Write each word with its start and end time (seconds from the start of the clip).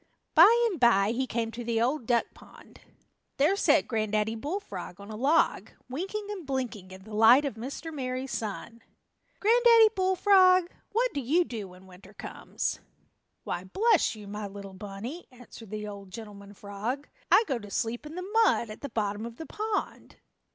By 0.33 0.51
and 0.71 0.79
by 0.79 1.11
he 1.11 1.27
came 1.27 1.51
to 1.51 1.63
the 1.63 1.79
Old 1.79 2.07
Duck 2.07 2.25
Pond. 2.33 2.81
There 3.37 3.55
sat 3.55 3.87
Granddaddy 3.87 4.33
Bullfrog 4.33 4.99
on 4.99 5.11
a 5.11 5.15
log, 5.15 5.69
winking 5.87 6.25
and 6.31 6.43
blinking 6.43 6.89
in 6.89 7.03
the 7.03 7.13
light 7.13 7.45
of 7.45 7.53
Mr. 7.53 7.93
Merry 7.93 8.25
Sun. 8.25 8.81
"Granddaddy 9.39 9.89
Bullfrog, 9.95 10.71
what 10.91 11.13
do 11.13 11.21
you 11.21 11.43
do 11.43 11.67
when 11.67 11.85
winter 11.85 12.15
comes?" 12.15 12.79
"Why, 13.43 13.63
bless 13.65 14.15
you, 14.15 14.27
my 14.27 14.47
little 14.47 14.73
bunny," 14.73 15.27
answered 15.29 15.69
the 15.69 15.87
old 15.87 16.09
gentleman 16.09 16.55
frog, 16.55 17.07
"I 17.31 17.43
go 17.45 17.59
to 17.59 17.69
sleep 17.69 18.03
in 18.07 18.15
the 18.15 18.23
mud 18.43 18.71
at 18.71 18.81
the 18.81 18.89
bottom 18.89 19.23
of 19.27 19.35
the 19.35 19.45
pond." 19.45 20.15